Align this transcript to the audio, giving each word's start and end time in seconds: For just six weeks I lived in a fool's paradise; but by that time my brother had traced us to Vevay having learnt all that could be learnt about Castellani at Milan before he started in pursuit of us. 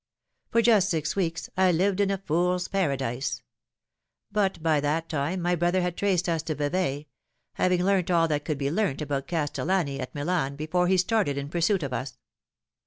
For 0.49 0.63
just 0.63 0.89
six 0.89 1.15
weeks 1.15 1.47
I 1.55 1.71
lived 1.71 1.99
in 1.99 2.09
a 2.09 2.17
fool's 2.17 2.67
paradise; 2.67 3.43
but 4.31 4.63
by 4.63 4.79
that 4.79 5.07
time 5.09 5.39
my 5.43 5.53
brother 5.53 5.83
had 5.83 5.95
traced 5.95 6.27
us 6.27 6.41
to 6.41 6.55
Vevay 6.55 7.05
having 7.53 7.83
learnt 7.85 8.09
all 8.09 8.27
that 8.29 8.43
could 8.43 8.57
be 8.57 8.71
learnt 8.71 9.03
about 9.03 9.27
Castellani 9.27 9.99
at 9.99 10.15
Milan 10.15 10.55
before 10.55 10.87
he 10.87 10.97
started 10.97 11.37
in 11.37 11.49
pursuit 11.49 11.83
of 11.83 11.93
us. 11.93 12.17